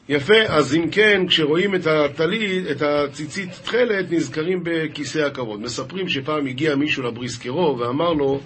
[0.08, 5.60] יפה, אז אם כן, כשרואים את הטלית, את הציצית תכלת, נזכרים בכיסא הכבוד.
[5.60, 8.40] מספרים שפעם הגיע מישהו לבריסקרו ואמר לו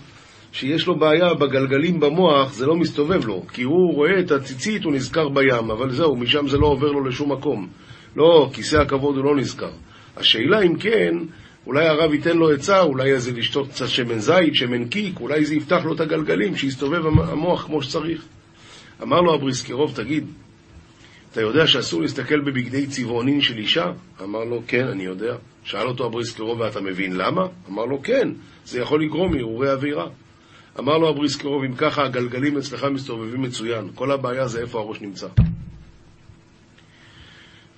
[0.52, 4.92] שיש לו בעיה בגלגלים במוח, זה לא מסתובב לו, כי הוא רואה את הציצית, הוא
[4.92, 7.68] נזכר בים, אבל זהו, משם זה לא עובר לו לשום מקום.
[8.16, 9.72] לא, כיסא הכבוד הוא לא נזכר.
[10.16, 11.14] השאלה אם כן,
[11.66, 15.54] אולי הרב ייתן לו עצה, אולי איזה לשתות קצת שמן זית, שמן קיק, אולי זה
[15.54, 18.24] יפתח לו את הגלגלים, שיסתובב המוח כמו שצריך.
[19.02, 20.26] אמר לו הבריסקרוב, תגיד,
[21.32, 23.84] אתה יודע שאסור להסתכל בבגדי צבעונין של אישה?
[24.22, 25.36] אמר לו, כן, אני יודע.
[25.64, 27.46] שאל אותו הבריסקרוב, ואתה מבין למה?
[27.68, 28.28] אמר לו, כן,
[28.64, 30.06] זה יכול לגרום מהרהורי אווירה.
[30.78, 35.26] אמר לו הבריסקרוב, אם ככה הגלגלים אצלך מסתובבים מצוין, כל הבעיה זה איפה הראש נמצא.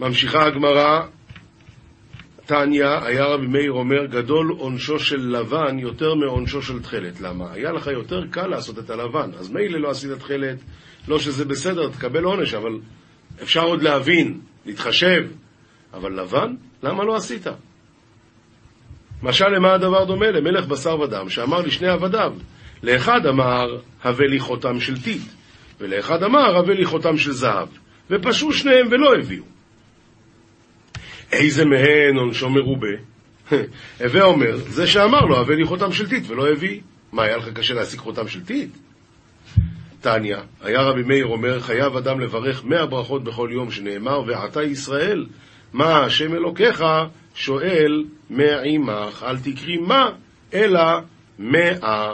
[0.00, 1.06] ממשיכה הגמרא,
[2.52, 7.20] תניא, היה רבי מאיר אומר, גדול עונשו של לבן יותר מעונשו של תכלת.
[7.20, 7.52] למה?
[7.52, 10.56] היה לך יותר קל לעשות את הלבן, אז מילא לא עשית תכלת,
[11.08, 12.78] לא שזה בסדר, תקבל עונש, אבל
[13.42, 15.26] אפשר עוד להבין, להתחשב,
[15.94, 17.46] אבל לבן, למה לא עשית?
[19.22, 20.30] משל למה הדבר דומה?
[20.30, 22.32] למלך בשר ודם, שאמר לשני עבדיו,
[22.82, 25.22] לאחד אמר, הבא לי חותם של טיט,
[25.80, 27.68] ולאחד אמר, הבא לי חותם של זהב,
[28.10, 29.44] ופשעו שניהם ולא הביאו.
[31.32, 32.88] איזה מהן עונשו מרובה?
[34.00, 36.80] הווה אומר, זה שאמר לו, הבא לי חותם של טיט ולא הביא.
[37.12, 38.70] מה, היה לך קשה להשיג חותם של טיט?
[40.00, 45.26] תניא, היה רבי מאיר אומר, חייב אדם לברך מאה ברכות בכל יום, שנאמר, ועתה ישראל,
[45.72, 46.84] מה השם אלוקיך
[47.34, 50.10] שואל מעמך, אל תקרי מה,
[50.54, 50.80] אלא
[51.38, 52.12] מאה.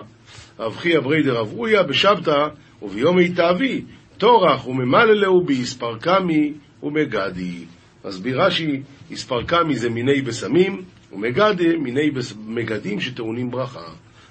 [0.59, 2.46] רב חייא בריידר רב אויה בשבתא
[2.83, 3.85] וביום תאבי,
[4.18, 6.52] טורח וממללהו באספרקמי
[6.83, 7.64] ומגדי.
[8.08, 8.82] מסביר רש"י,
[9.14, 12.10] אספרקמי זה מיני בשמים, ומגדי מיני
[12.46, 13.90] מגדים שטעונים ברכה.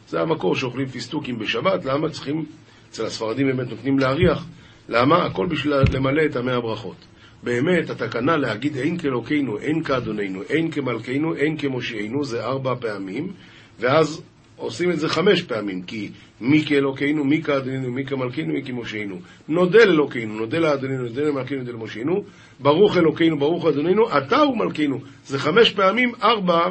[0.09, 2.45] זה המקור שאוכלים פיסטוקים בשבת, למה צריכים,
[2.89, 4.45] אצל הספרדים באמת נותנים להריח,
[4.89, 5.25] למה?
[5.25, 6.95] הכל בשביל למלא את המאה ברכות.
[7.43, 13.31] באמת, התקנה להגיד אין כאלוקינו, אין כאדוננו, אין כמלכנו, אין כמושיענו, זה ארבע פעמים,
[13.79, 14.21] ואז
[14.55, 16.09] עושים את זה חמש פעמים, כי
[16.41, 19.19] מי כאלוקינו, מי כאדוננו, מי כמלכנו, מי כמושיענו.
[19.47, 22.23] נודה לאלוקינו, נודה לאדוננו, נודה למלכנו, נודה למושיענו.
[22.59, 24.99] ברוך אלוקינו, ברוך אדוננו, אתה הוא מלכנו.
[25.25, 26.69] זה חמש פעמים, ארבע.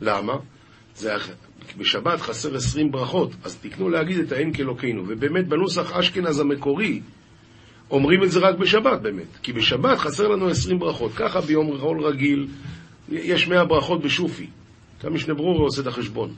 [0.00, 0.32] למה?
[0.94, 1.14] זה
[1.78, 5.04] בשבת חסר עשרים ברכות, אז תקנו להגיד את האין כאלוקינו.
[5.08, 7.00] ובאמת, בנוסח אשכנז המקורי,
[7.90, 9.36] אומרים את זה רק בשבת באמת.
[9.42, 11.12] כי בשבת חסר לנו עשרים ברכות.
[11.12, 12.46] ככה ביום חול רגיל,
[13.08, 14.46] יש מאה ברכות בשופי.
[15.00, 16.34] כמשנה ברורה עושה את החשבון.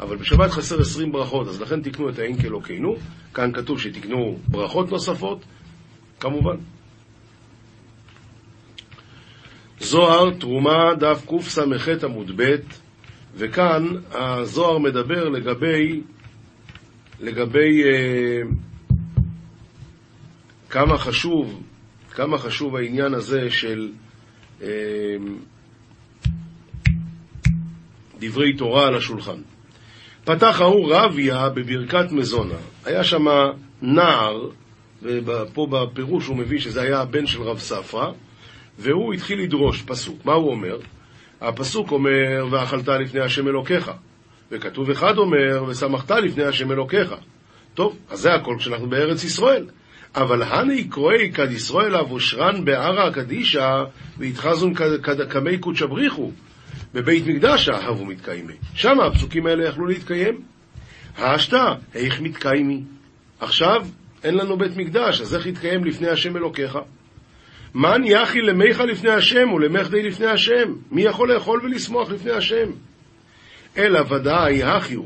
[0.00, 2.96] אבל בשבת חסר עשרים ברכות, אז לכן תקנו את האין כאלוקינו.
[3.34, 5.44] כאן כתוב שתקנו ברכות נוספות,
[6.20, 6.56] כמובן.
[9.82, 12.54] זוהר, תרומה, דף קס"ח עמוד ב',
[13.34, 16.00] וכאן הזוהר מדבר לגבי,
[17.20, 18.42] לגבי אה,
[20.70, 21.62] כמה חשוב,
[22.10, 23.92] כמה חשוב העניין הזה של
[24.62, 24.68] אה,
[28.18, 29.40] דברי תורה על השולחן.
[30.24, 32.58] פתח ההוא רביה בברכת מזונה.
[32.84, 33.24] היה שם
[33.82, 34.48] נער,
[35.02, 38.12] ופה בפירוש הוא מביא שזה היה הבן של רב ספרא,
[38.78, 40.24] והוא התחיל לדרוש פסוק.
[40.24, 40.78] מה הוא אומר?
[41.40, 43.90] הפסוק אומר, ואכלת לפני השם אלוקיך.
[44.50, 47.14] וכתוב אחד אומר, ושמחת לפני השם אלוקיך.
[47.74, 49.66] טוב, אז זה הכל כשאנחנו בארץ ישראל.
[50.14, 53.84] אבל הני קרואי כד ישראל אבושרן בערא קדישא
[54.18, 54.74] והתחזון
[55.30, 56.30] כמי קודשא בריחו.
[56.94, 58.54] בבית מקדש אהבו מתקיימי.
[58.74, 60.40] שם הפסוקים האלה יכלו להתקיים.
[61.16, 62.82] האשתא, איך מתקיימי?
[63.40, 63.86] עכשיו
[64.24, 66.78] אין לנו בית מקדש, אז איך יתקיים לפני השם אלוקיך?
[67.74, 70.72] מן יחי למיך לפני השם ולמחדי לפני השם?
[70.90, 72.70] מי יכול לאכול ולשמוח לפני השם?
[73.76, 75.02] אלא ודאי הכיו.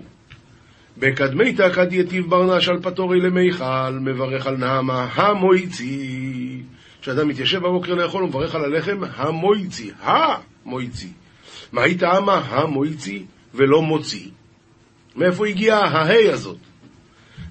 [0.99, 6.63] בקדמיתא כד יטיב ברנש על פטורי למיכל, מברך על נעמה המויצי.
[7.03, 11.09] כשאדם מתיישב בבוקר לאכול ומברך על הלחם, המויצי, המויצי.
[11.73, 13.25] מה היית אמה המויצי
[13.55, 14.29] ולא מוציא?
[15.17, 16.59] מאיפה הגיעה ההי הזאת?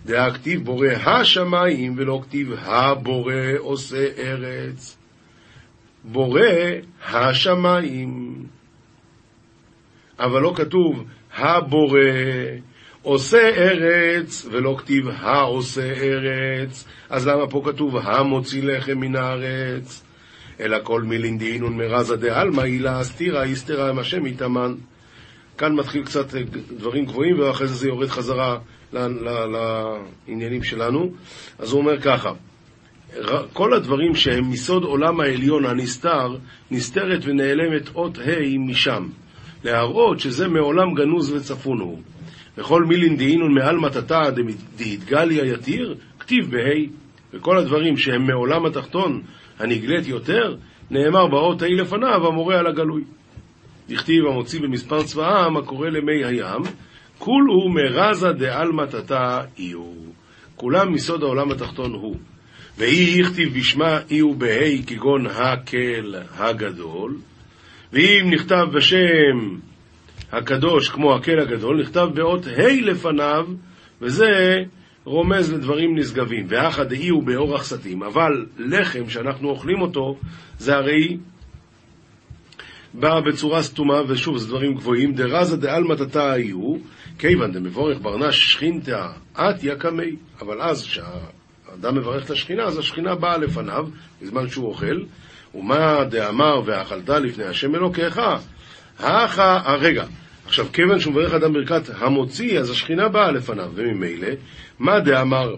[0.05, 4.97] דהכתיב בורא השמיים ולא כתיב הבורא עושה ארץ.
[6.11, 6.41] בורא
[7.03, 8.43] השמיים.
[10.19, 11.03] אבל לא כתוב
[11.37, 11.99] הבורא
[13.01, 16.85] עושה ארץ, ולא כתיב העושה ארץ.
[17.09, 20.03] אז למה פה כתוב המוציא לחם מן הארץ?
[20.59, 24.75] אלא כל מילין דהינון מרזה דעלמא הילה אסתירא הסתרה עם השם יתאמן.
[25.57, 26.25] כאן מתחיל קצת
[26.77, 28.57] דברים גבוהים, ואחרי זה זה יורד חזרה
[28.93, 31.11] לעניינים שלנו.
[31.59, 32.31] אז הוא אומר ככה,
[33.53, 36.35] כל הדברים שהם מסוד עולם העליון הנסתר,
[36.71, 39.07] נסתרת ונעלמת אות ה' משם,
[39.63, 42.01] להראות שזה מעולם גנוז וצפון הוא.
[42.57, 44.29] וכל מילין דהינון מעל מטאטא
[44.77, 46.85] דהתגליה יתיר, כתיב בה',
[47.33, 49.21] וכל הדברים שהם מעולם התחתון,
[49.59, 50.55] הנגלית יותר,
[50.91, 53.03] נאמר באות ה' לפניו, המורה על הגלוי.
[53.89, 56.61] דכתיב המוציא במספר צבאם, הקורא למי הים,
[57.17, 59.95] כולו מרזה דעלמא תתא איהו.
[60.55, 62.15] כולם מסוד העולם התחתון הוא.
[62.77, 67.17] ואי הכתיב בשמה אי ובהי כגון הקל הגדול,
[67.93, 69.57] ואם נכתב בשם
[70.31, 73.47] הקדוש כמו הקל הגדול, נכתב באות ה' לפניו,
[74.01, 74.25] וזה
[75.05, 76.45] רומז לדברים נשגבים.
[76.49, 80.17] ואחא דאי הוא באורח סתים, אבל לחם שאנחנו אוכלים אותו,
[80.57, 81.17] זה הרי
[82.93, 86.75] בא בצורה סתומה, ושוב, זה דברים גבוהים, דרזה דעלמא תתא היו,
[87.19, 90.83] כיוון דמבורך ברנש שכינתא את יקמי, אבל אז
[91.79, 93.87] כשהאדם מברך את השכינה, אז השכינה באה לפניו,
[94.21, 95.01] בזמן שהוא אוכל,
[95.55, 98.21] ומה דאמר ואכלת לפני השם אלוקיך,
[98.99, 100.05] האחה, הרגע,
[100.45, 104.27] עכשיו, כיוון שהוא מברך אדם ברכת המוציא, אז השכינה באה לפניו, וממילא,
[104.79, 105.55] מה דאמר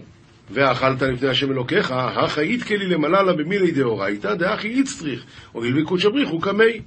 [0.50, 6.80] ואכלת לפני השם אלוקיך, החיית כלי למללה במילי דאורייתא, דאחי איצטריך, הואיל וקודש הבריחו קמי.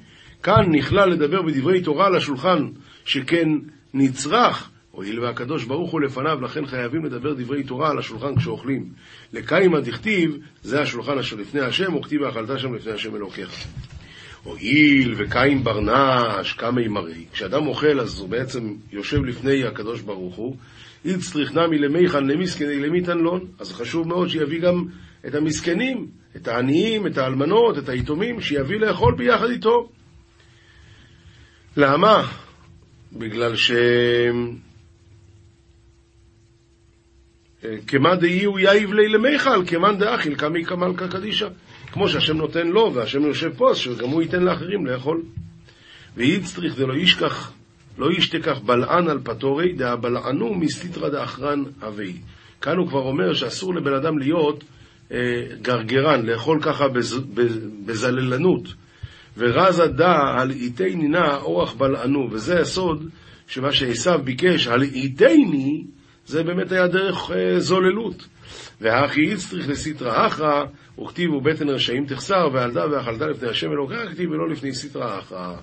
[0.43, 2.67] כאן נכלל לדבר בדברי תורה על השולחן,
[3.05, 3.49] שכן
[3.93, 8.89] נצרך, הואיל והקדוש ברוך הוא לפניו, לכן חייבים לדבר דברי תורה על השולחן כשאוכלים.
[9.33, 13.67] לקיימא דכתיב, זה השולחן אשר לפני השם, וכתיב ואכלת שם לפני השם אלוקיך.
[14.43, 17.25] הואיל וקין ברנש קמי מרי.
[17.31, 20.55] כשאדם אוכל אז הוא בעצם יושב לפני הקדוש ברוך הוא,
[21.05, 23.45] איצטריך נמי למיכן למסכני למיתן לון.
[23.59, 24.85] אז חשוב מאוד שיביא גם
[25.27, 29.89] את המסכנים, את העניים, את האלמנות, את היתומים, שיביא לאכול ביחד איתו.
[31.77, 32.27] למה?
[33.13, 33.71] בגלל ש...
[37.87, 41.47] כמאן דאי הוא יאיב לי למיכל, כמאן דאכיל קמי כמלכה קדישא.
[41.91, 45.21] כמו שהשם נותן לו, והשם יושב פה, אז שגם הוא ייתן לאחרים לאכול.
[46.17, 47.51] ואיצטריך דלא ישכח,
[47.97, 52.13] לא ישתכח בלען על פטורי, דהבלענו מסתרא דאחרן אבי.
[52.61, 54.63] כאן הוא כבר אומר שאסור לבן אדם להיות
[55.11, 55.17] אה,
[55.61, 58.73] גרגרן, לאכול ככה בז, בז, בזללנות.
[59.37, 63.09] ורזה דא על איתני אורח בלענו, וזה הסוד
[63.47, 65.83] שמה שעשו ביקש, על איתני,
[66.25, 68.27] זה באמת היה דרך אה, זוללות.
[68.81, 70.65] והאחי איצטריך לסטרא אחרא,
[70.99, 75.55] וכתיבו בטן רשעים תחסר, ועלדה ואכלתה לפני השם אלוקיה, כתיב ולא לפני סטרא אחרא.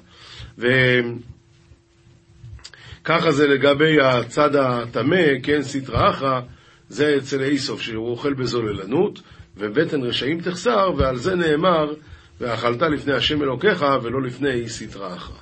[3.03, 6.41] וככה זה לגבי הצד הטמא, כן, סטרא אחרא,
[6.89, 9.21] זה אצל איסוף, שהוא אוכל בזוללנות,
[9.57, 11.95] ובטן רשעים תחסר, ועל זה נאמר,
[12.41, 15.37] ואכלת לפני השם אלוקיך, ולא לפני סטרא אחרא.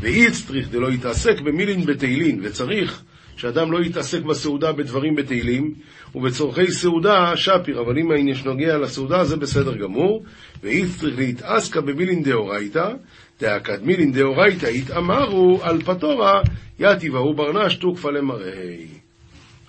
[0.00, 3.02] ואיץ צריך דלא יתעסק במילין בתהילין, וצריך
[3.36, 5.74] שאדם לא יתעסק בסעודה בדברים בתהילים,
[6.14, 10.24] ובצורכי סעודה שפיר, אבל אם העניין נוגע לסעודה זה בסדר גמור,
[10.62, 12.92] ואיץ צריך להתעסקה במילין דאורייתא,
[13.40, 16.42] דאקד מילין דאורייתא יתאמרו על פטורה,
[16.78, 18.86] יתיבהו ברנש תוקפא למראי.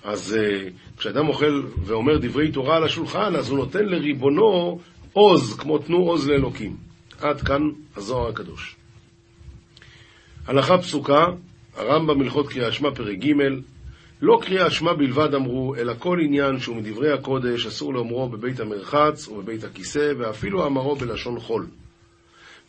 [0.04, 4.78] אז uh, כשאדם אוכל ואומר דברי תורה על השולחן, אז הוא נותן לריבונו
[5.12, 6.76] עוז, כמו תנו עוז לאלוקים.
[7.20, 7.62] עד כאן
[7.96, 8.76] הזוהר הקדוש.
[10.46, 11.26] הלכה פסוקה,
[11.76, 13.32] הרמב"ם הלכות קריאת שמע פרק ג'
[14.22, 19.28] לא קריאת שמע בלבד אמרו, אלא כל עניין שהוא מדברי הקודש אסור לאומרו בבית המרחץ
[19.28, 21.66] ובבית הכיסא, ואפילו אמרו בלשון חול.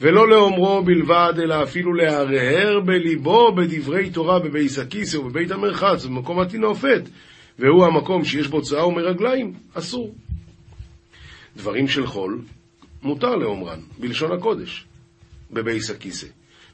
[0.01, 7.01] ולא לאומרו בלבד, אלא אפילו להרהר בליבו בדברי תורה בבית הכיסא ובבית המרחץ, ובמקום הטינופת,
[7.59, 10.15] והוא המקום שיש בו צואה ומרגליים, אסור.
[11.57, 12.41] דברים של חול,
[13.03, 14.85] מותר לאומרן, בלשון הקודש,
[15.51, 16.27] בבייס הכיסא.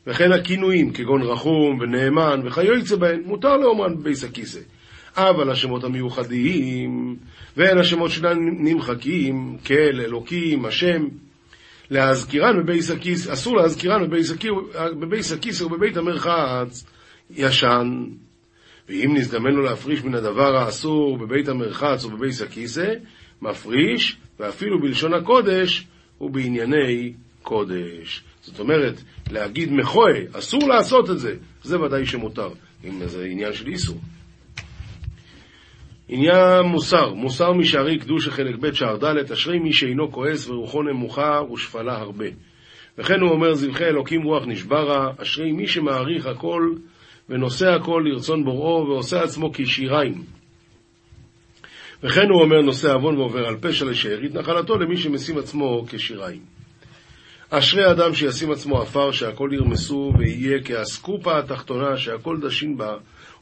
[0.10, 4.60] וכן הכינויים, כגון רחום ונאמן וכיוצא בהן, מותר לאומרן בבייס הכיסא.
[5.16, 7.16] אבל השמות המיוחדים,
[7.58, 11.08] והן השמות שלנו נמחקים, כל, אלוקים, השם,
[11.92, 14.10] להזכירן בבייס הכיסא, אסור להזכירן
[15.00, 16.86] בבייס הכיסא ובבית המרחץ
[17.30, 18.04] ישן.
[18.90, 22.94] ואם נזדמן לו להפריש מן הדבר האסור בבית המרחץ או בבייס הכיסא,
[23.42, 25.88] מפריש, ואפילו בלשון הקודש,
[26.22, 28.24] ובענייני קודש.
[28.42, 32.50] זאת אומרת, להגיד מחוה, אסור לעשות את זה, זה ודאי שמותר,
[32.84, 34.00] אם זה עניין של איסור.
[36.10, 41.42] עניין מוסר, מוסר משערי קדוש חלק ב' שער ד', אשרי מי שאינו כועס ורוחו נמוכה
[41.54, 42.26] ושפלה הרבה.
[42.98, 46.74] וכן הוא אומר, זבחי אלוקים רוח נשברה, אשרי מי שמעריך הכל
[47.30, 50.24] ונושא הכל לרצון בוראו ועושה עצמו כשיריים.
[52.04, 56.59] וכן הוא אומר נושא עוון ועובר על פשע לשארית נחלתו למי שמשים עצמו כשיריים.
[57.50, 62.96] אשרי אדם שישים עצמו עפר שהכל ירמסו ויהיה כאסקופה התחתונה שהכל דשין בה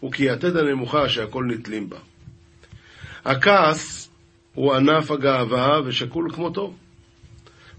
[0.05, 1.97] וכיתד הנמוכה שהכל נתלים בה.
[3.26, 4.10] הכעס
[4.53, 6.74] הוא ענף הגאווה ושקול כמותו.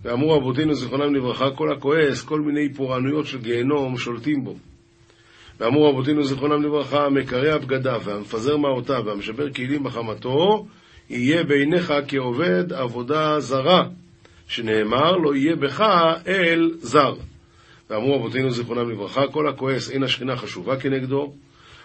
[0.02, 4.54] ואמרו אבותינו זיכרונם לברכה, כל הכועס, כל מיני פורענויות של גיהנום שולטים בו.
[5.60, 10.66] ואמרו רבותינו זיכרונם לברכה, המקרע בגדיו והמפזר מעותיו והמשבר כלים בחמתו,
[11.10, 13.84] יהיה בעיניך כעובד עבודה זרה,
[14.48, 15.80] שנאמר לא יהיה בך
[16.26, 17.14] אל זר.
[17.90, 21.34] ואמרו רבותינו זיכרונם לברכה, כל הכועס אין השכינה חשובה כנגדו,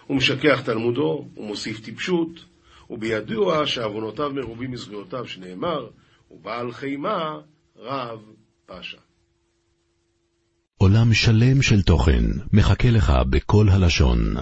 [0.08, 2.30] הוא משכח תלמודו, הוא מוסיף טיפשות,
[2.90, 5.88] ובידוע שעוונותיו מרובים מזכויותיו, שנאמר,
[6.32, 7.38] ובעל חימה
[7.78, 8.20] רב
[8.66, 8.98] פשע.
[10.78, 14.36] עולם שלם של תוכן מחכה לך בכל הלשון,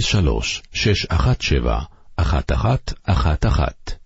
[0.00, 1.82] 03 617
[2.18, 4.03] 1111